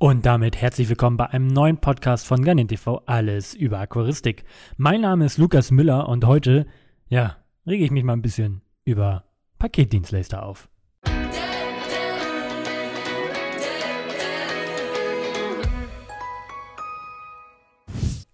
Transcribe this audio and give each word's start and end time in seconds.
Und 0.00 0.26
damit 0.26 0.56
herzlich 0.56 0.88
willkommen 0.88 1.16
bei 1.16 1.26
einem 1.26 1.48
neuen 1.48 1.78
Podcast 1.78 2.24
von 2.24 2.44
Garnin 2.44 2.68
TV, 2.68 3.02
alles 3.06 3.52
über 3.52 3.80
Aquaristik. 3.80 4.44
Mein 4.76 5.00
Name 5.00 5.24
ist 5.24 5.38
Lukas 5.38 5.72
Müller 5.72 6.08
und 6.08 6.24
heute, 6.24 6.68
ja, 7.08 7.38
rege 7.66 7.84
ich 7.84 7.90
mich 7.90 8.04
mal 8.04 8.12
ein 8.12 8.22
bisschen 8.22 8.62
über 8.84 9.24
Paketdienstleister 9.58 10.44
auf. 10.44 10.68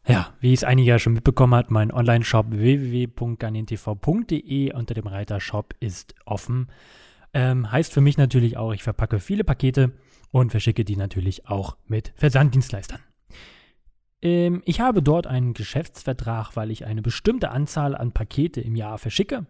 Ja, 0.07 0.35
wie 0.41 0.53
es 0.53 0.65
einige 0.65 0.91
ja 0.91 0.99
schon 0.99 1.15
mitbekommen 1.15 1.55
hat, 1.55 1.71
mein 1.71 1.91
Online-Shop 1.91 2.49
www.garnintv.de 2.51 4.75
unter 4.75 4.93
dem 4.93 5.07
Reiter 5.07 5.41
Shop 5.41 5.75
ist 5.81 6.15
offen. 6.27 6.69
Ähm, 7.33 7.73
heißt 7.73 7.91
für 7.91 8.03
mich 8.03 8.19
natürlich 8.19 8.59
auch, 8.59 8.75
ich 8.75 8.83
verpacke 8.83 9.19
viele 9.19 9.45
Pakete 9.45 9.93
und 10.35 10.51
verschicke 10.51 10.85
die 10.85 10.97
natürlich 10.97 11.47
auch 11.47 11.77
mit 11.87 12.13
Versanddienstleistern. 12.17 12.99
Ähm, 14.21 14.63
ich 14.65 14.81
habe 14.81 15.01
dort 15.01 15.29
einen 15.29 15.55
Geschäftsvertrag, 15.55 16.57
weil 16.57 16.73
ich 16.73 16.87
eine 16.87 17.03
bestimmte 17.03 17.53
Anzahl 17.53 17.95
an 17.95 18.11
Pakete 18.11 18.61
im 18.61 18.75
Jahr 18.75 18.99
verschicke 18.99 19.47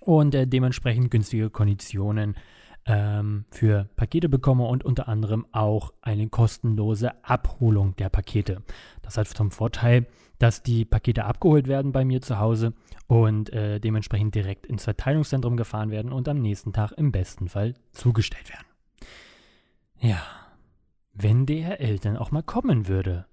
und 0.00 0.34
äh, 0.34 0.46
dementsprechend 0.46 1.10
günstige 1.10 1.48
Konditionen 1.48 2.36
ähm, 2.84 3.46
für 3.50 3.88
Pakete 3.96 4.28
bekomme 4.28 4.66
und 4.66 4.84
unter 4.84 5.08
anderem 5.08 5.46
auch 5.52 5.94
eine 6.02 6.28
kostenlose 6.28 7.24
Abholung 7.24 7.96
der 7.96 8.10
Pakete. 8.10 8.62
Das 9.00 9.16
hat 9.16 9.28
zum 9.28 9.50
Vorteil, 9.50 10.06
dass 10.38 10.62
die 10.62 10.84
Pakete 10.84 11.24
abgeholt 11.24 11.66
werden 11.66 11.92
bei 11.92 12.04
mir 12.04 12.20
zu 12.20 12.38
Hause 12.38 12.74
und 13.06 13.50
äh, 13.54 13.80
dementsprechend 13.80 14.34
direkt 14.34 14.66
ins 14.66 14.84
Verteilungszentrum 14.84 15.56
gefahren 15.56 15.90
werden 15.90 16.12
und 16.12 16.28
am 16.28 16.42
nächsten 16.42 16.74
Tag 16.74 16.92
im 16.92 17.10
besten 17.10 17.48
Fall 17.48 17.72
zugestellt 17.92 18.50
werden. 18.50 18.67
Ja, 20.00 20.22
wenn 21.12 21.46
DHL 21.46 21.98
dann 21.98 22.16
auch 22.16 22.30
mal 22.30 22.42
kommen 22.42 22.88
würde. 22.88 23.26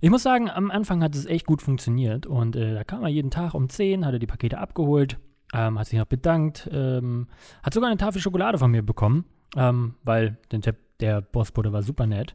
Ich 0.00 0.10
muss 0.10 0.22
sagen, 0.22 0.50
am 0.50 0.70
Anfang 0.70 1.02
hat 1.02 1.14
es 1.14 1.24
echt 1.24 1.46
gut 1.46 1.62
funktioniert 1.62 2.26
und 2.26 2.56
äh, 2.56 2.74
da 2.74 2.84
kam 2.84 3.02
er 3.02 3.08
jeden 3.08 3.30
Tag 3.30 3.54
um 3.54 3.68
10, 3.68 4.04
hat 4.04 4.12
er 4.12 4.18
die 4.18 4.26
Pakete 4.26 4.58
abgeholt, 4.58 5.18
ähm, 5.54 5.78
hat 5.78 5.86
sich 5.86 5.98
noch 5.98 6.06
bedankt, 6.06 6.68
ähm, 6.70 7.28
hat 7.62 7.72
sogar 7.72 7.88
eine 7.88 7.98
Tafel 7.98 8.20
Schokolade 8.20 8.58
von 8.58 8.70
mir 8.70 8.82
bekommen, 8.82 9.24
ähm, 9.56 9.94
weil 10.02 10.36
der, 10.52 10.74
der 11.00 11.22
Postbote 11.22 11.72
war 11.72 11.82
super 11.82 12.06
nett. 12.06 12.34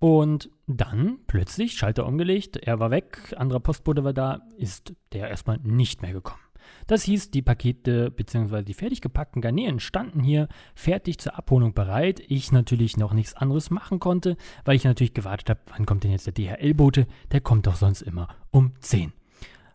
Und 0.00 0.50
dann 0.66 1.18
plötzlich 1.26 1.78
Schalter 1.78 2.06
umgelegt, 2.06 2.56
er 2.58 2.78
war 2.78 2.90
weg, 2.90 3.34
anderer 3.36 3.60
Postbote 3.60 4.04
war 4.04 4.12
da, 4.12 4.42
ist 4.56 4.92
der 5.12 5.28
erstmal 5.28 5.58
nicht 5.62 6.02
mehr 6.02 6.12
gekommen. 6.12 6.42
Das 6.86 7.02
hieß, 7.02 7.30
die 7.30 7.42
Pakete 7.42 8.10
bzw. 8.10 8.62
die 8.62 8.74
fertig 8.74 9.00
gepackten 9.00 9.42
Garnelen 9.42 9.80
standen 9.80 10.22
hier 10.22 10.48
fertig 10.74 11.18
zur 11.18 11.36
Abholung 11.36 11.74
bereit. 11.74 12.20
Ich 12.28 12.52
natürlich 12.52 12.96
noch 12.96 13.12
nichts 13.12 13.34
anderes 13.34 13.70
machen 13.70 13.98
konnte, 13.98 14.36
weil 14.64 14.76
ich 14.76 14.84
natürlich 14.84 15.14
gewartet 15.14 15.50
habe, 15.50 15.60
wann 15.66 15.86
kommt 15.86 16.04
denn 16.04 16.10
jetzt 16.10 16.26
der 16.26 16.34
DHL-Bote? 16.34 17.06
Der 17.32 17.40
kommt 17.40 17.66
doch 17.66 17.76
sonst 17.76 18.02
immer 18.02 18.28
um 18.50 18.72
10. 18.80 19.12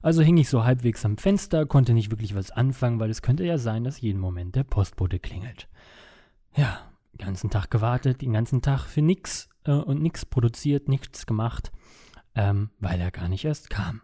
Also 0.02 0.22
hing 0.22 0.38
ich 0.38 0.50
so 0.50 0.66
halbwegs 0.66 1.06
am 1.06 1.18
Fenster, 1.18 1.66
konnte 1.66 1.94
nicht 1.94 2.12
wirklich 2.12 2.36
was 2.36 2.52
anfangen, 2.52 3.00
weil 3.00 3.10
es 3.10 3.22
könnte 3.22 3.46
ja 3.46 3.58
sein, 3.58 3.84
dass 3.84 4.02
jeden 4.02 4.20
Moment 4.20 4.56
der 4.56 4.64
Postbote 4.64 5.20
klingelt. 5.20 5.70
Ja, 6.56 6.82
den 7.14 7.26
ganzen 7.26 7.50
Tag 7.50 7.72
gewartet, 7.72 8.22
den 8.22 8.34
ganzen 8.34 8.62
Tag 8.62 8.86
für 8.86 9.02
nichts 9.02 9.50
äh, 9.66 9.72
und 9.72 10.02
nichts 10.02 10.26
produziert, 10.26 10.90
nichts 10.90 11.26
gemacht 11.26 11.72
ähm, 12.36 12.70
weil 12.80 13.00
er 13.00 13.12
gar 13.12 13.28
nicht 13.28 13.46
erst 13.46 13.70
kam. 13.70 14.02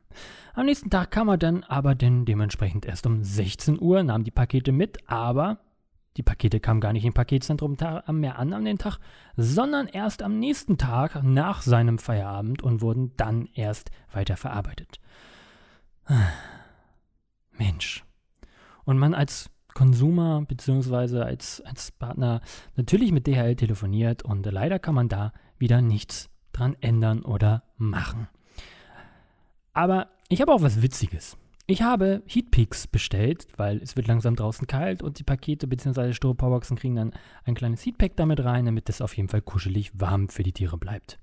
Am 0.54 0.66
nächsten 0.66 0.90
Tag 0.90 1.12
kam 1.12 1.30
er 1.30 1.38
dann 1.38 1.64
aber 1.64 1.96
dann 1.96 2.26
dementsprechend 2.26 2.86
erst 2.86 3.06
um 3.06 3.24
16 3.24 3.80
Uhr, 3.80 4.04
nahm 4.04 4.24
die 4.24 4.32
Pakete 4.32 4.72
mit, 4.72 5.10
aber 5.10 5.60
die 6.18 6.24
Pakete 6.24 6.60
kamen 6.60 6.82
gar 6.82 6.92
nicht 6.92 7.06
im 7.06 7.14
Paketzentrum 7.14 7.78
mehr 8.12 8.40
an 8.40 8.54
an 8.54 8.66
den 8.66 8.78
Tag, 8.78 8.98
sondern 9.38 9.88
erst 9.88 10.22
am 10.22 10.38
nächsten 10.38 10.78
Tag 10.78 11.24
nach 11.24 11.62
seinem 11.62 11.98
Feierabend 11.98 12.62
und 12.62 12.82
wurden 12.82 13.14
dann 13.16 13.48
erst 13.54 13.92
weiterverarbeitet. 14.12 15.00
Mensch. 17.58 18.04
Und 18.84 18.98
man 18.98 19.14
als 19.14 19.50
Konsumer 19.74 20.42
bzw. 20.42 21.22
Als, 21.22 21.62
als 21.62 21.92
Partner 21.92 22.42
natürlich 22.76 23.12
mit 23.12 23.28
DHL 23.28 23.56
telefoniert 23.56 24.24
und 24.24 24.46
leider 24.46 24.80
kann 24.80 24.96
man 24.96 25.08
da 25.08 25.32
wieder 25.58 25.82
nichts 25.82 26.30
dran 26.60 26.76
ändern 26.82 27.22
oder 27.22 27.64
machen. 27.78 28.28
Aber 29.74 30.08
ich 30.28 30.42
habe 30.42 30.52
auch 30.52 30.62
was 30.62 30.82
Witziges. 30.82 31.38
Ich 31.66 31.84
habe 31.84 32.24
Heatpeaks 32.26 32.88
bestellt, 32.88 33.48
weil 33.58 33.78
es 33.78 33.96
wird 33.96 34.08
langsam 34.08 34.36
draußen 34.36 34.66
kalt 34.66 35.04
und 35.04 35.20
die 35.20 35.24
Pakete 35.24 35.68
bzw. 35.68 36.14
Styroporboxen 36.14 36.78
kriegen 36.78 36.96
dann 36.96 37.14
ein 37.46 37.54
kleines 37.54 37.86
Heatpack 37.86 38.16
damit 38.16 38.44
rein, 38.44 38.66
damit 38.66 38.90
es 38.90 39.02
auf 39.02 39.16
jeden 39.16 39.30
Fall 39.30 39.42
kuschelig 39.42 39.92
warm 39.94 40.30
für 40.30 40.42
die 40.42 40.52
Tiere 40.52 40.78
bleibt. 40.78 41.20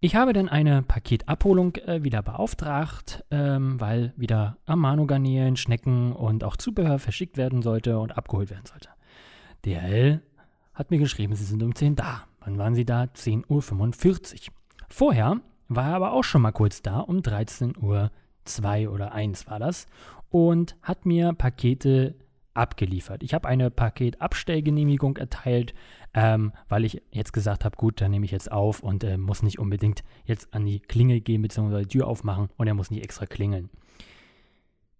Ich 0.00 0.14
habe 0.14 0.32
dann 0.32 0.48
eine 0.48 0.82
Paketabholung 0.82 1.74
äh, 1.76 2.04
wieder 2.04 2.22
beauftragt, 2.22 3.24
ähm, 3.30 3.80
weil 3.80 4.12
wieder 4.16 4.58
Amano-Garnelen, 4.66 5.56
Schnecken 5.56 6.12
und 6.12 6.44
auch 6.44 6.56
Zubehör 6.56 6.98
verschickt 6.98 7.36
werden 7.36 7.62
sollte 7.62 7.98
und 7.98 8.16
abgeholt 8.16 8.50
werden 8.50 8.66
sollte. 8.66 8.90
DHL 9.64 10.22
hat 10.74 10.90
mir 10.92 10.98
geschrieben, 10.98 11.34
sie 11.34 11.44
sind 11.44 11.62
um 11.62 11.74
10 11.74 11.96
da. 11.96 12.28
Wann 12.48 12.56
waren 12.56 12.74
sie 12.74 12.86
da? 12.86 13.02
10.45 13.02 14.48
Uhr. 14.48 14.54
Vorher 14.88 15.40
war 15.68 15.90
er 15.90 15.96
aber 15.96 16.12
auch 16.12 16.24
schon 16.24 16.40
mal 16.40 16.52
kurz 16.52 16.80
da, 16.80 17.00
um 17.00 17.18
13.02 17.18 18.86
Uhr 18.86 18.94
oder 18.94 19.12
1 19.12 19.46
war 19.48 19.58
das, 19.58 19.86
und 20.30 20.74
hat 20.82 21.04
mir 21.04 21.34
Pakete 21.34 22.14
abgeliefert. 22.54 23.22
Ich 23.22 23.34
habe 23.34 23.46
eine 23.46 23.70
Paketabstellgenehmigung 23.70 25.18
erteilt, 25.18 25.74
ähm, 26.14 26.52
weil 26.70 26.86
ich 26.86 27.02
jetzt 27.10 27.34
gesagt 27.34 27.66
habe, 27.66 27.76
gut, 27.76 28.00
dann 28.00 28.12
nehme 28.12 28.24
ich 28.24 28.30
jetzt 28.30 28.50
auf 28.50 28.82
und 28.82 29.04
äh, 29.04 29.18
muss 29.18 29.42
nicht 29.42 29.58
unbedingt 29.58 30.02
jetzt 30.24 30.54
an 30.54 30.64
die 30.64 30.80
Klingel 30.80 31.20
gehen 31.20 31.42
bzw. 31.42 31.82
die 31.82 31.98
Tür 31.98 32.06
aufmachen 32.06 32.48
und 32.56 32.66
er 32.66 32.72
muss 32.72 32.90
nicht 32.90 33.04
extra 33.04 33.26
klingeln. 33.26 33.68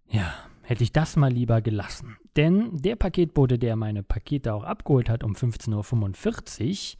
Ja, 0.07 0.35
hätte 0.61 0.83
ich 0.83 0.93
das 0.93 1.15
mal 1.15 1.31
lieber 1.31 1.61
gelassen. 1.61 2.17
Denn 2.35 2.77
der 2.77 2.95
Paketbote, 2.95 3.57
der 3.57 3.75
meine 3.75 4.03
Pakete 4.03 4.53
auch 4.53 4.63
abgeholt 4.63 5.09
hat 5.09 5.23
um 5.23 5.33
15.45 5.33 6.93
Uhr, 6.93 6.99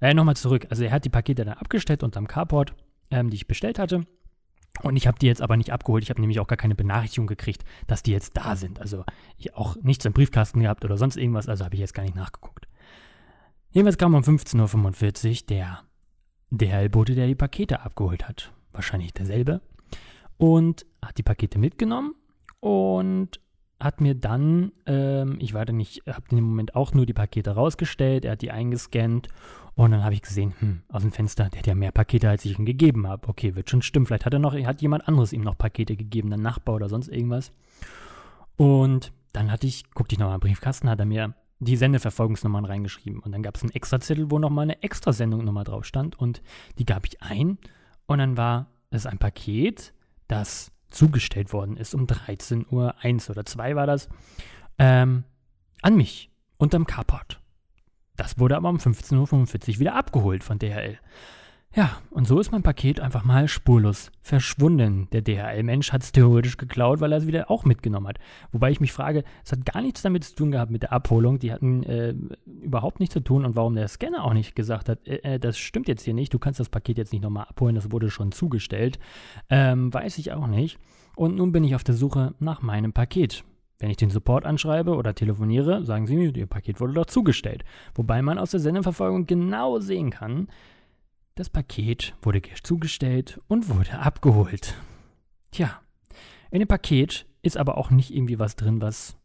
äh, 0.00 0.14
nochmal 0.14 0.36
zurück. 0.36 0.66
Also 0.70 0.84
er 0.84 0.92
hat 0.92 1.04
die 1.04 1.10
Pakete 1.10 1.44
dann 1.44 1.58
abgestellt 1.58 2.02
unterm 2.02 2.26
Carport, 2.26 2.74
ähm, 3.10 3.30
die 3.30 3.36
ich 3.36 3.48
bestellt 3.48 3.78
hatte. 3.78 4.06
Und 4.82 4.96
ich 4.96 5.06
habe 5.06 5.18
die 5.18 5.26
jetzt 5.26 5.42
aber 5.42 5.56
nicht 5.56 5.72
abgeholt. 5.72 6.04
Ich 6.04 6.10
habe 6.10 6.20
nämlich 6.20 6.40
auch 6.40 6.46
gar 6.46 6.56
keine 6.56 6.74
Benachrichtigung 6.74 7.26
gekriegt, 7.26 7.64
dass 7.86 8.02
die 8.02 8.12
jetzt 8.12 8.36
da 8.36 8.54
sind. 8.54 8.80
Also 8.80 9.04
ich 9.36 9.54
auch 9.54 9.76
nichts 9.82 10.04
im 10.04 10.12
Briefkasten 10.12 10.60
gehabt 10.60 10.84
oder 10.84 10.96
sonst 10.96 11.16
irgendwas. 11.16 11.48
Also 11.48 11.64
habe 11.64 11.74
ich 11.74 11.80
jetzt 11.80 11.94
gar 11.94 12.04
nicht 12.04 12.14
nachgeguckt. 12.14 12.68
Jedenfalls 13.70 13.98
kam 13.98 14.14
um 14.14 14.22
15.45 14.22 15.28
Uhr 15.28 15.46
der 15.48 15.82
DHL-Bote, 16.50 17.14
der 17.14 17.26
die 17.26 17.34
Pakete 17.34 17.80
abgeholt 17.80 18.28
hat. 18.28 18.52
Wahrscheinlich 18.72 19.12
derselbe. 19.12 19.60
Und 20.36 20.86
hat 21.02 21.18
die 21.18 21.22
Pakete 21.22 21.58
mitgenommen 21.58 22.14
und 22.60 23.40
hat 23.80 24.00
mir 24.00 24.14
dann, 24.14 24.72
ähm, 24.86 25.36
ich 25.40 25.54
war 25.54 25.64
dann 25.64 25.76
nicht, 25.76 26.02
habe 26.06 26.24
in 26.30 26.36
dem 26.36 26.44
Moment 26.44 26.74
auch 26.74 26.94
nur 26.94 27.06
die 27.06 27.12
Pakete 27.12 27.52
rausgestellt, 27.52 28.24
er 28.24 28.32
hat 28.32 28.42
die 28.42 28.50
eingescannt 28.50 29.28
und 29.78 29.92
dann 29.92 30.02
habe 30.02 30.14
ich 30.14 30.22
gesehen, 30.22 30.54
hm, 30.58 30.82
aus 30.88 31.02
dem 31.02 31.12
Fenster, 31.12 31.48
der 31.48 31.60
hat 31.60 31.66
ja 31.68 31.76
mehr 31.76 31.92
Pakete, 31.92 32.28
als 32.28 32.44
ich 32.44 32.58
ihm 32.58 32.64
gegeben 32.64 33.06
habe. 33.06 33.28
Okay, 33.28 33.54
wird 33.54 33.70
schon 33.70 33.80
stimmen. 33.80 34.06
Vielleicht 34.06 34.26
hat 34.26 34.32
er 34.32 34.40
noch, 34.40 34.52
hat 34.52 34.82
jemand 34.82 35.06
anderes 35.06 35.32
ihm 35.32 35.42
noch 35.42 35.56
Pakete 35.56 35.94
gegeben, 35.94 36.32
ein 36.32 36.42
Nachbar 36.42 36.74
oder 36.74 36.88
sonst 36.88 37.06
irgendwas. 37.06 37.52
Und 38.56 39.12
dann 39.32 39.52
hatte 39.52 39.68
ich, 39.68 39.88
guckte 39.92 40.14
ich 40.14 40.18
nochmal 40.18 40.34
im 40.34 40.40
Briefkasten, 40.40 40.90
hat 40.90 40.98
er 40.98 41.06
mir 41.06 41.32
die 41.60 41.76
Sendeverfolgungsnummern 41.76 42.64
reingeschrieben. 42.64 43.20
Und 43.20 43.30
dann 43.30 43.44
gab 43.44 43.54
es 43.54 43.62
einen 43.62 43.70
Extrazettel, 43.70 44.32
wo 44.32 44.40
nochmal 44.40 44.64
eine 44.64 44.82
Extrasendungnummer 44.82 45.62
drauf 45.62 45.84
stand. 45.84 46.18
Und 46.18 46.42
die 46.78 46.84
gab 46.84 47.06
ich 47.06 47.22
ein. 47.22 47.58
Und 48.06 48.18
dann 48.18 48.36
war 48.36 48.66
es 48.90 49.06
ein 49.06 49.18
Paket, 49.18 49.92
das 50.26 50.72
zugestellt 50.90 51.52
worden 51.52 51.76
ist 51.76 51.94
um 51.94 52.06
13 52.06 52.66
Uhr 52.70 52.94
1 53.00 53.30
oder 53.30 53.44
2 53.44 53.76
war 53.76 53.86
das, 53.86 54.08
ähm, 54.78 55.24
an 55.82 55.96
mich 55.96 56.30
unterm 56.56 56.86
Carport. 56.86 57.40
Das 58.16 58.38
wurde 58.38 58.56
aber 58.56 58.68
um 58.68 58.78
15.45 58.78 59.74
Uhr 59.74 59.80
wieder 59.80 59.94
abgeholt 59.94 60.42
von 60.42 60.58
DHL. 60.58 60.98
Ja, 61.74 61.98
und 62.10 62.26
so 62.26 62.40
ist 62.40 62.50
mein 62.50 62.62
Paket 62.62 62.98
einfach 62.98 63.24
mal 63.24 63.46
spurlos 63.46 64.10
verschwunden. 64.22 65.06
Der 65.12 65.20
DHL-Mensch 65.20 65.92
hat 65.92 66.02
es 66.02 66.12
theoretisch 66.12 66.56
geklaut, 66.56 67.00
weil 67.00 67.12
er 67.12 67.18
es 67.18 67.26
wieder 67.26 67.50
auch 67.50 67.64
mitgenommen 67.64 68.08
hat. 68.08 68.18
Wobei 68.52 68.70
ich 68.70 68.80
mich 68.80 68.92
frage, 68.92 69.22
es 69.44 69.52
hat 69.52 69.66
gar 69.66 69.82
nichts 69.82 70.00
damit 70.00 70.24
zu 70.24 70.34
tun 70.34 70.50
gehabt 70.50 70.70
mit 70.72 70.82
der 70.82 70.92
Abholung. 70.92 71.38
Die 71.38 71.52
hatten 71.52 71.82
äh, 71.82 72.14
überhaupt 72.46 73.00
nichts 73.00 73.12
zu 73.12 73.20
tun 73.20 73.44
und 73.44 73.54
warum 73.54 73.74
der 73.74 73.86
Scanner 73.86 74.24
auch 74.24 74.32
nicht 74.32 74.56
gesagt 74.56 74.88
hat, 74.88 75.06
äh, 75.06 75.34
äh, 75.34 75.38
das 75.38 75.58
stimmt 75.58 75.88
jetzt 75.88 76.02
hier 76.04 76.14
nicht, 76.14 76.32
du 76.32 76.38
kannst 76.38 76.58
das 76.58 76.70
Paket 76.70 76.96
jetzt 76.96 77.12
nicht 77.12 77.22
nochmal 77.22 77.46
abholen, 77.48 77.74
das 77.74 77.92
wurde 77.92 78.10
schon 78.10 78.32
zugestellt, 78.32 78.98
ähm, 79.50 79.92
weiß 79.92 80.18
ich 80.18 80.32
auch 80.32 80.46
nicht. 80.46 80.78
Und 81.16 81.36
nun 81.36 81.52
bin 81.52 81.64
ich 81.64 81.74
auf 81.74 81.84
der 81.84 81.94
Suche 81.94 82.34
nach 82.38 82.62
meinem 82.62 82.92
Paket. 82.92 83.44
Wenn 83.78 83.90
ich 83.90 83.96
den 83.96 84.10
Support 84.10 84.44
anschreibe 84.44 84.96
oder 84.96 85.14
telefoniere, 85.14 85.84
sagen 85.84 86.06
sie 86.06 86.16
mir, 86.16 86.34
Ihr 86.34 86.46
Paket 86.46 86.80
wurde 86.80 86.94
doch 86.94 87.06
zugestellt. 87.06 87.64
Wobei 87.94 88.22
man 88.22 88.38
aus 88.38 88.50
der 88.50 88.60
Sendeverfolgung 88.60 89.26
genau 89.26 89.78
sehen 89.78 90.10
kann, 90.10 90.48
das 91.38 91.48
Paket 91.48 92.14
wurde 92.22 92.42
zugestellt 92.62 93.40
und 93.46 93.68
wurde 93.68 93.98
abgeholt. 94.00 94.74
Tja, 95.52 95.80
in 96.50 96.58
dem 96.58 96.66
Paket 96.66 97.26
ist 97.42 97.56
aber 97.56 97.78
auch 97.78 97.90
nicht 97.90 98.12
irgendwie 98.12 98.40
was 98.40 98.56
drin, 98.56 98.80
was 98.80 99.16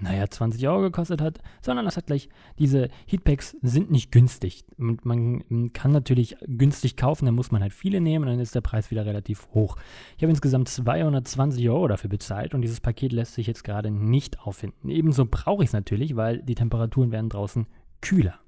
naja, 0.00 0.28
20 0.28 0.66
Euro 0.66 0.80
gekostet 0.80 1.20
hat, 1.20 1.38
sondern 1.60 1.84
das 1.84 1.96
hat 1.96 2.06
gleich, 2.06 2.28
diese 2.58 2.88
Heatpacks 3.06 3.56
sind 3.62 3.92
nicht 3.92 4.10
günstig. 4.10 4.64
Und 4.76 5.04
man 5.04 5.72
kann 5.72 5.92
natürlich 5.92 6.36
günstig 6.44 6.96
kaufen, 6.96 7.26
dann 7.26 7.36
muss 7.36 7.52
man 7.52 7.62
halt 7.62 7.72
viele 7.72 8.00
nehmen 8.00 8.24
und 8.24 8.30
dann 8.32 8.40
ist 8.40 8.56
der 8.56 8.62
Preis 8.62 8.90
wieder 8.90 9.06
relativ 9.06 9.46
hoch. 9.54 9.76
Ich 10.16 10.24
habe 10.24 10.30
insgesamt 10.30 10.68
220 10.68 11.68
Euro 11.70 11.86
dafür 11.86 12.10
bezahlt 12.10 12.54
und 12.54 12.62
dieses 12.62 12.80
Paket 12.80 13.12
lässt 13.12 13.34
sich 13.34 13.46
jetzt 13.46 13.62
gerade 13.62 13.92
nicht 13.92 14.40
auffinden. 14.40 14.88
Ebenso 14.88 15.26
brauche 15.26 15.62
ich 15.62 15.68
es 15.68 15.74
natürlich, 15.74 16.16
weil 16.16 16.42
die 16.42 16.56
Temperaturen 16.56 17.12
werden 17.12 17.28
draußen 17.28 17.68
kühler. 18.00 18.40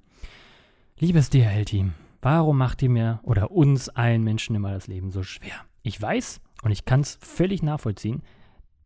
Liebes 0.98 1.30
DHL-Team, 1.30 1.92
warum 2.24 2.58
macht 2.58 2.82
ihr 2.82 2.90
mir 2.90 3.20
oder 3.22 3.50
uns 3.50 3.88
allen 3.90 4.24
Menschen 4.24 4.56
immer 4.56 4.72
das 4.72 4.86
Leben 4.86 5.10
so 5.10 5.22
schwer? 5.22 5.54
Ich 5.82 6.00
weiß 6.00 6.40
und 6.62 6.70
ich 6.70 6.84
kann 6.84 7.00
es 7.00 7.18
völlig 7.20 7.62
nachvollziehen, 7.62 8.22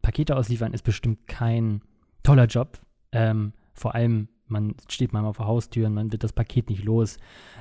Pakete 0.02 0.36
ausliefern 0.36 0.72
ist 0.72 0.82
bestimmt 0.82 1.26
kein 1.26 1.82
toller 2.22 2.46
Job. 2.46 2.78
Ähm, 3.12 3.52
vor 3.74 3.94
allem, 3.94 4.28
man 4.46 4.74
steht 4.88 5.12
mal 5.12 5.32
vor 5.34 5.46
Haustüren, 5.46 5.94
man 5.94 6.10
wird 6.10 6.24
das 6.24 6.32
Paket 6.32 6.70
nicht 6.70 6.82
los 6.82 7.18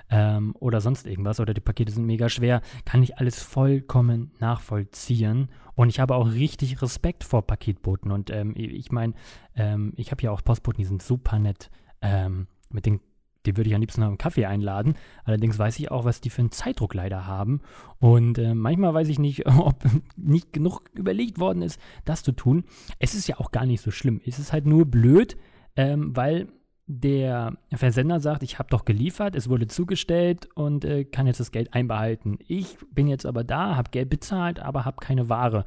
ähm, 0.09 0.56
oder 0.59 0.79
sonst 0.79 1.06
irgendwas 1.06 1.39
oder 1.39 1.53
die 1.53 1.62
Pakete 1.62 1.91
sind 1.91 2.06
mega 2.06 2.30
schwer. 2.30 2.62
Kann 2.85 3.03
ich 3.03 3.18
alles 3.18 3.44
vollkommen 3.44 4.31
nachvollziehen. 4.39 5.50
Und 5.75 5.89
ich 5.89 6.00
habe 6.00 6.15
auch 6.15 6.31
richtig 6.31 6.81
Respekt 6.81 7.23
vor 7.23 7.45
Paketboten. 7.45 8.12
Und 8.12 8.30
ähm, 8.30 8.53
ich 8.56 8.91
meine, 8.91 9.13
ähm, 9.56 9.94
ich 9.95 10.12
habe 10.12 10.23
ja 10.23 10.31
auch 10.31 10.44
Postboten, 10.44 10.81
die 10.81 10.88
sind 10.88 11.03
super 11.03 11.39
nett. 11.39 11.69
Ähm, 12.01 12.47
mit 12.69 12.85
den 12.85 13.01
die 13.47 13.57
würde 13.57 13.69
ich 13.69 13.75
am 13.75 13.81
liebsten 13.81 14.01
noch 14.01 14.07
einen 14.09 14.17
Kaffee 14.17 14.45
einladen. 14.45 14.95
Allerdings 15.23 15.57
weiß 15.57 15.79
ich 15.79 15.89
auch, 15.91 16.05
was 16.05 16.21
die 16.21 16.29
für 16.29 16.41
einen 16.41 16.51
Zeitdruck 16.51 16.94
leider 16.94 17.25
haben. 17.25 17.61
Und 17.99 18.38
äh, 18.38 18.53
manchmal 18.53 18.94
weiß 18.94 19.07
ich 19.07 19.19
nicht, 19.19 19.47
ob 19.57 19.83
nicht 20.15 20.53
genug 20.53 20.81
überlegt 20.94 21.39
worden 21.39 21.61
ist, 21.61 21.79
das 22.05 22.23
zu 22.23 22.31
tun. 22.31 22.65
Es 22.99 23.15
ist 23.15 23.27
ja 23.27 23.39
auch 23.39 23.51
gar 23.51 23.65
nicht 23.65 23.81
so 23.81 23.91
schlimm. 23.91 24.21
Es 24.25 24.39
ist 24.39 24.53
halt 24.53 24.65
nur 24.65 24.85
blöd, 24.85 25.38
ähm, 25.75 26.15
weil 26.15 26.47
der 26.89 27.57
Versender 27.73 28.21
sagt, 28.21 28.44
ich 28.44 28.59
habe 28.59 28.69
doch 28.69 28.85
geliefert, 28.85 29.35
es 29.35 29.49
wurde 29.49 29.67
zugestellt 29.67 30.47
und 30.55 30.85
äh, 30.85 31.03
kann 31.03 31.27
jetzt 31.27 31.41
das 31.41 31.51
Geld 31.51 31.73
einbehalten. 31.73 32.39
Ich 32.47 32.77
bin 32.91 33.07
jetzt 33.07 33.25
aber 33.25 33.44
da, 33.44 33.75
habe 33.75 33.91
Geld 33.91 34.09
bezahlt, 34.09 34.61
aber 34.61 34.85
habe 34.85 34.97
keine 35.01 35.27
Ware. 35.27 35.65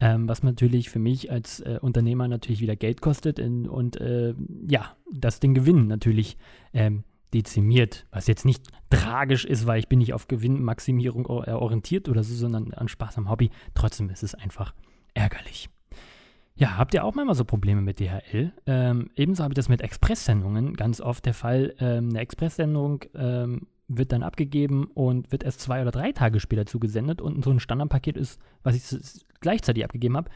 Ähm, 0.00 0.28
was 0.28 0.42
natürlich 0.42 0.88
für 0.88 0.98
mich 0.98 1.30
als 1.30 1.60
äh, 1.60 1.78
Unternehmer 1.80 2.26
natürlich 2.26 2.62
wieder 2.62 2.74
Geld 2.74 3.02
kostet 3.02 3.38
in, 3.38 3.68
und 3.68 4.00
äh, 4.00 4.34
ja, 4.66 4.96
das 5.12 5.40
den 5.40 5.52
Gewinn 5.52 5.88
natürlich 5.88 6.38
ähm, 6.72 7.04
dezimiert, 7.34 8.06
was 8.10 8.26
jetzt 8.26 8.44
nicht 8.44 8.68
tragisch 8.90 9.44
ist, 9.44 9.66
weil 9.66 9.78
ich 9.78 9.88
bin 9.88 9.98
nicht 9.98 10.14
auf 10.14 10.28
Gewinnmaximierung 10.28 11.26
äh, 11.26 11.52
orientiert 11.52 12.08
oder 12.08 12.22
so, 12.22 12.34
sondern 12.34 12.72
an 12.74 12.88
Spaß 12.88 13.18
am 13.18 13.30
Hobby. 13.30 13.50
Trotzdem 13.74 14.10
ist 14.10 14.22
es 14.22 14.34
einfach 14.34 14.74
ärgerlich. 15.14 15.68
Ja, 16.54 16.76
habt 16.76 16.92
ihr 16.94 17.04
auch 17.04 17.14
manchmal 17.14 17.34
so 17.34 17.44
Probleme 17.44 17.80
mit 17.80 17.98
DHL? 17.98 18.52
Ähm, 18.66 19.10
ebenso 19.16 19.42
habe 19.42 19.52
ich 19.52 19.56
das 19.56 19.68
mit 19.68 19.80
Expresssendungen 19.80 20.74
ganz 20.74 21.00
oft 21.00 21.24
der 21.24 21.34
Fall. 21.34 21.74
Ähm, 21.78 22.10
eine 22.10 22.20
Expresssendung 22.20 23.04
ähm, 23.14 23.66
wird 23.88 24.12
dann 24.12 24.22
abgegeben 24.22 24.84
und 24.94 25.32
wird 25.32 25.44
erst 25.44 25.60
zwei 25.60 25.82
oder 25.82 25.90
drei 25.90 26.12
Tage 26.12 26.40
später 26.40 26.66
zugesendet 26.66 27.20
und 27.20 27.42
so 27.44 27.50
ein 27.50 27.60
Standardpaket 27.60 28.16
ist, 28.16 28.38
was 28.62 28.76
ich 28.76 29.24
gleichzeitig 29.40 29.84
abgegeben 29.84 30.16
habe, 30.16 30.30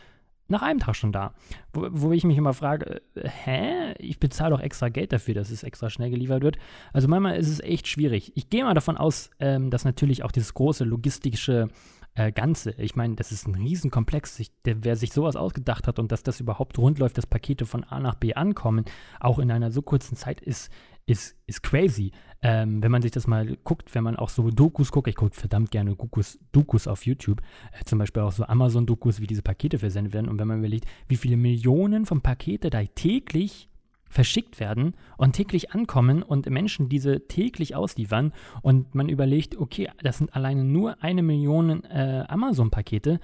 nach 0.49 0.63
einem 0.63 0.81
Tag 0.81 0.97
schon 0.97 1.13
da. 1.13 1.35
Wo, 1.73 1.89
wo 1.91 2.13
ich 2.13 2.25
mich 2.25 2.37
immer 2.37 2.55
frage, 2.55 3.03
äh, 3.15 3.29
hä? 3.29 3.95
Ich 3.99 4.19
bezahle 4.19 4.51
doch 4.51 4.61
extra 4.61 4.89
Geld 4.89 5.13
dafür, 5.13 5.35
dass 5.35 5.51
es 5.51 5.63
extra 5.63 5.91
schnell 5.91 6.11
geliefert 6.11 6.43
wird. 6.43 6.57
Also 6.93 7.09
manchmal 7.09 7.37
ist 7.37 7.49
es 7.49 7.61
echt 7.61 7.89
schwierig. 7.89 8.33
Ich 8.35 8.51
gehe 8.51 8.65
mal 8.65 8.75
davon 8.75 8.97
aus, 8.97 9.31
ähm, 9.41 9.71
dass 9.71 9.85
natürlich 9.85 10.23
auch 10.23 10.33
dieses 10.33 10.55
große 10.55 10.85
logistische 10.85 11.69
äh, 12.17 12.33
Ganze, 12.33 12.73
ich 12.73 12.97
meine, 12.97 13.15
das 13.15 13.31
ist 13.31 13.47
ein 13.47 13.55
Riesenkomplex, 13.55 14.37
sich, 14.37 14.51
der, 14.65 14.83
wer 14.83 14.97
sich 14.97 15.13
sowas 15.13 15.37
ausgedacht 15.37 15.87
hat 15.87 15.99
und 15.99 16.11
dass 16.11 16.23
das 16.23 16.41
überhaupt 16.41 16.79
rund 16.79 16.99
läuft, 16.99 17.19
dass 17.19 17.27
Pakete 17.27 17.67
von 17.67 17.85
A 17.85 18.01
nach 18.01 18.15
B 18.15 18.35
ankommen, 18.35 18.87
auch 19.21 19.39
in 19.39 19.51
einer 19.51 19.71
so 19.71 19.83
kurzen 19.83 20.17
Zeit, 20.17 20.41
ist, 20.41 20.73
ist, 21.05 21.37
ist 21.47 21.63
crazy. 21.63 22.13
Ähm, 22.43 22.83
wenn 22.83 22.91
man 22.91 23.03
sich 23.03 23.13
das 23.13 23.27
mal 23.27 23.57
guckt, 23.65 23.95
wenn 23.95 24.03
man 24.03 24.17
auch 24.17 24.31
so 24.31 24.51
Dokus 24.51 24.93
guckt, 24.93 25.09
ich 25.09 25.15
gucke 25.15 25.35
verdammt 25.35 25.71
gerne 25.71 25.95
Dokus, 25.95 26.39
Dokus 26.53 26.89
auf 26.89 27.05
YouTube, 27.05 27.43
äh, 27.73 27.85
zum 27.85 27.99
Beispiel 27.99 28.23
auch 28.23 28.33
so 28.33 28.45
Amazon-Dokus, 28.45 29.21
wie 29.21 29.27
diese 29.27 29.43
Pakete 29.43 29.79
versendet 29.79 30.15
werden. 30.15 30.29
Und 30.29 30.39
wenn 30.39 30.49
man 30.49 30.59
überlegt, 30.59 30.87
wie 31.09 31.17
viele 31.17 31.37
Millionen 31.37 32.07
von 32.07 32.23
Pakete 32.23 32.71
da 32.71 32.83
täglich 32.83 33.69
verschickt 34.09 34.61
werden 34.61 34.95
und 35.17 35.33
täglich 35.33 35.73
ankommen 35.73 36.23
und 36.23 36.49
Menschen 36.49 36.89
diese 36.89 37.27
täglich 37.27 37.75
ausliefern 37.75 38.33
und 38.63 38.95
man 38.95 39.09
überlegt, 39.09 39.57
okay, 39.57 39.91
das 40.03 40.19
sind 40.19 40.35
alleine 40.35 40.65
nur 40.65 41.03
eine 41.03 41.23
Million 41.23 41.85
äh, 41.85 42.25
Amazon-Pakete, 42.29 43.21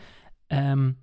ähm, 0.51 0.97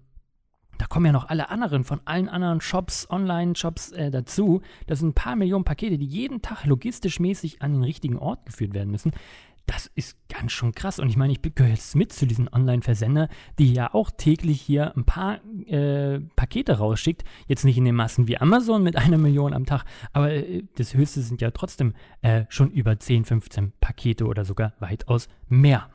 da 0.80 0.86
kommen 0.86 1.08
ja 1.08 1.12
noch 1.12 1.28
alle 1.28 1.50
anderen 1.50 1.84
von 1.84 2.00
allen 2.06 2.30
anderen 2.30 2.62
Shops, 2.62 3.06
Online-Shops 3.10 3.92
äh, 3.92 4.12
dazu. 4.12 4.62
Das 4.88 5.00
sind 5.00 5.10
ein 5.10 5.14
paar 5.14 5.36
Millionen 5.36 5.66
Pakete, 5.66 5.98
die 5.98 6.06
jeden 6.06 6.42
Tag 6.42 6.66
logistisch 6.66 7.20
mäßig 7.20 7.62
an 7.62 7.74
den 7.74 7.84
richtigen 7.84 8.18
Ort 8.18 8.46
geführt 8.46 8.74
werden 8.74 8.90
müssen. 8.90 9.12
Das 9.70 9.86
ist 9.94 10.18
ganz 10.30 10.52
schön 10.52 10.74
krass. 10.74 10.98
Und 10.98 11.10
ich 11.10 11.16
meine, 11.16 11.32
ich 11.32 11.44
gehöre 11.44 11.70
jetzt 11.70 11.96
mit 11.96 12.12
zu 12.12 12.26
diesen 12.26 12.52
Online-Versender, 12.52 13.30
die 13.60 13.72
ja 13.72 13.94
auch 13.94 14.10
täglich 14.10 14.60
hier 14.60 14.98
ein 14.98 15.04
paar 15.04 15.42
äh, 15.68 16.20
Pakete 16.36 16.80
rausschickt. 16.80 17.24
Jetzt 17.46 17.66
nicht 17.66 17.78
in 17.78 17.86
den 17.86 17.94
Massen 17.94 18.28
wie 18.28 18.40
Amazon 18.40 18.82
mit 18.82 18.96
einer 18.96 19.20
Million 19.20 19.54
am 19.54 19.68
Tag, 19.68 19.84
aber 20.12 20.32
äh, 20.32 20.64
das 20.76 20.96
höchste 20.96 21.22
sind 21.22 21.40
ja 21.40 21.52
trotzdem 21.52 21.94
äh, 22.24 22.46
schon 22.50 22.72
über 22.72 23.00
10, 23.00 23.26
15 23.26 23.74
Pakete 23.80 24.26
oder 24.26 24.44
sogar 24.44 24.74
weitaus 24.80 25.28
mehr. 25.50 25.92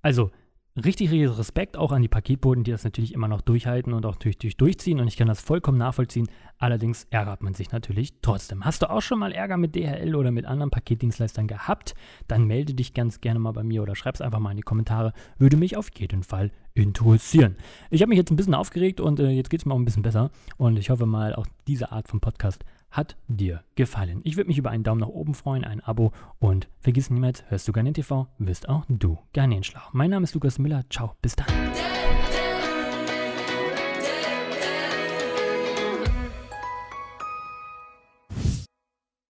Also, 0.00 0.30
richtig, 0.76 1.10
richtig 1.10 1.38
Respekt 1.38 1.76
auch 1.76 1.92
an 1.92 2.02
die 2.02 2.08
Paketboten, 2.08 2.64
die 2.64 2.70
das 2.70 2.84
natürlich 2.84 3.14
immer 3.14 3.28
noch 3.28 3.40
durchhalten 3.40 3.92
und 3.92 4.04
auch 4.06 4.16
durch, 4.16 4.38
durch 4.38 4.56
durchziehen. 4.56 5.00
Und 5.00 5.06
ich 5.06 5.16
kann 5.16 5.28
das 5.28 5.40
vollkommen 5.40 5.78
nachvollziehen. 5.78 6.28
Allerdings 6.58 7.06
ärgert 7.10 7.42
man 7.42 7.54
sich 7.54 7.70
natürlich 7.72 8.14
trotzdem. 8.22 8.64
Hast 8.64 8.82
du 8.82 8.90
auch 8.90 9.02
schon 9.02 9.18
mal 9.18 9.32
Ärger 9.32 9.56
mit 9.56 9.74
DHL 9.74 10.14
oder 10.16 10.30
mit 10.30 10.46
anderen 10.46 10.70
Paketdienstleistern 10.70 11.46
gehabt? 11.46 11.94
Dann 12.26 12.46
melde 12.46 12.74
dich 12.74 12.94
ganz 12.94 13.20
gerne 13.20 13.38
mal 13.38 13.52
bei 13.52 13.62
mir 13.62 13.82
oder 13.82 13.94
schreib 13.94 14.14
es 14.14 14.20
einfach 14.20 14.40
mal 14.40 14.50
in 14.50 14.56
die 14.56 14.62
Kommentare. 14.62 15.12
Würde 15.38 15.56
mich 15.56 15.76
auf 15.76 15.90
jeden 15.96 16.22
Fall 16.22 16.50
interessieren. 16.74 17.56
Ich 17.90 18.02
habe 18.02 18.08
mich 18.08 18.18
jetzt 18.18 18.32
ein 18.32 18.36
bisschen 18.36 18.54
aufgeregt 18.54 19.00
und 19.00 19.20
äh, 19.20 19.30
jetzt 19.30 19.50
geht 19.50 19.60
es 19.60 19.66
mir 19.66 19.74
auch 19.74 19.78
ein 19.78 19.84
bisschen 19.84 20.02
besser. 20.02 20.30
Und 20.56 20.76
ich 20.76 20.90
hoffe 20.90 21.06
mal, 21.06 21.34
auch 21.34 21.46
diese 21.68 21.92
Art 21.92 22.08
von 22.08 22.20
Podcast 22.20 22.64
hat 22.94 23.16
dir 23.28 23.62
gefallen. 23.74 24.20
Ich 24.22 24.36
würde 24.36 24.48
mich 24.48 24.58
über 24.58 24.70
einen 24.70 24.84
Daumen 24.84 25.00
nach 25.00 25.08
oben 25.08 25.34
freuen, 25.34 25.64
ein 25.64 25.80
Abo 25.80 26.12
und 26.38 26.68
vergiss 26.80 27.10
niemals, 27.10 27.44
hörst 27.48 27.66
du 27.68 27.72
gerne 27.72 27.92
TV, 27.92 28.28
wirst 28.38 28.68
auch 28.68 28.84
du 28.88 29.18
gerne 29.32 29.62
schlau. 29.64 29.82
Mein 29.92 30.10
Name 30.10 30.24
ist 30.24 30.34
Lukas 30.34 30.58
Müller. 30.58 30.84
Ciao, 30.88 31.14
bis 31.20 31.34
dann. 31.36 31.46